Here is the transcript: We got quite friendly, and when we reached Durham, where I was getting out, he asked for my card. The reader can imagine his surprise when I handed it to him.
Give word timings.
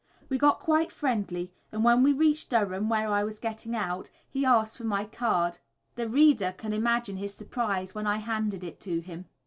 We 0.29 0.39
got 0.39 0.59
quite 0.59 0.91
friendly, 0.91 1.53
and 1.71 1.83
when 1.83 2.01
we 2.01 2.11
reached 2.11 2.49
Durham, 2.49 2.89
where 2.89 3.09
I 3.11 3.23
was 3.23 3.37
getting 3.37 3.75
out, 3.75 4.09
he 4.27 4.43
asked 4.47 4.77
for 4.79 4.83
my 4.83 5.05
card. 5.05 5.59
The 5.93 6.09
reader 6.09 6.55
can 6.57 6.73
imagine 6.73 7.17
his 7.17 7.35
surprise 7.35 7.93
when 7.93 8.07
I 8.07 8.17
handed 8.17 8.63
it 8.63 8.79
to 8.79 9.01
him. 9.01 9.25